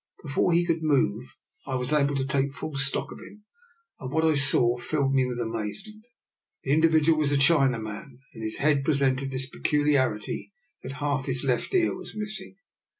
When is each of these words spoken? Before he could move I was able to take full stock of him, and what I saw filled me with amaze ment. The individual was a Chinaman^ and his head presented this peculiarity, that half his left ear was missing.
Before 0.23 0.51
he 0.51 0.65
could 0.65 0.81
move 0.81 1.37
I 1.67 1.75
was 1.75 1.93
able 1.93 2.15
to 2.15 2.25
take 2.25 2.53
full 2.53 2.75
stock 2.75 3.11
of 3.11 3.19
him, 3.19 3.43
and 3.99 4.11
what 4.11 4.25
I 4.25 4.33
saw 4.33 4.79
filled 4.79 5.13
me 5.13 5.27
with 5.27 5.37
amaze 5.39 5.87
ment. 5.87 6.07
The 6.63 6.71
individual 6.71 7.19
was 7.19 7.31
a 7.31 7.35
Chinaman^ 7.37 8.17
and 8.33 8.43
his 8.43 8.57
head 8.57 8.83
presented 8.83 9.29
this 9.29 9.47
peculiarity, 9.47 10.53
that 10.81 10.93
half 10.93 11.27
his 11.27 11.43
left 11.43 11.71
ear 11.75 11.95
was 11.95 12.15
missing. 12.15 12.55